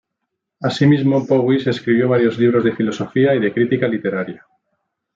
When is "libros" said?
2.39-2.63